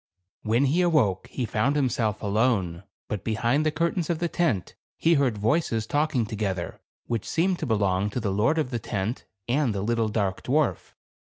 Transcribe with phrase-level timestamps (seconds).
[0.41, 5.13] When he awoke, he found himself alone; but behind the curtains of the tent, he
[5.13, 9.75] heard voices talking together, which seemed to belong to the lord of the tent, and
[9.75, 10.95] the little dark dwarf.